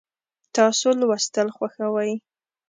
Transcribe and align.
تاسو 0.55 0.87
لوستل 0.99 1.47
خوښوئ؟ 1.55 2.11